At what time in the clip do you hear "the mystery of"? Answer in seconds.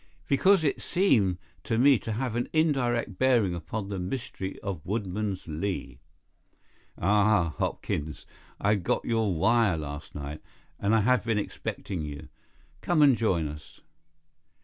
3.89-4.83